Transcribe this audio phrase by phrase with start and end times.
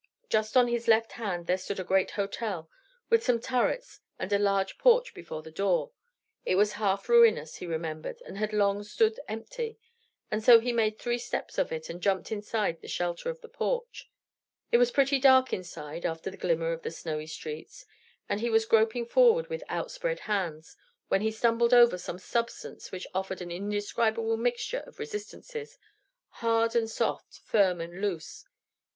[0.29, 2.67] Just on his left hand there stood a great hotel,
[3.11, 5.91] with some turrets and a large porch before the door;
[6.43, 9.77] it was half ruinous, he remembered, and had long stood empty;
[10.31, 13.47] and so he made three steps of it and jumped inside the shelter of the
[13.47, 14.09] porch.
[14.71, 17.85] It was pretty dark inside, after the glimmer of the snowy streets,
[18.27, 20.75] and he was groping forward with outspread hands,
[21.09, 25.77] when he stumbled over some substance which offered an indescribable mixture of resistances,
[26.41, 28.45] hard and soft, firm and loose.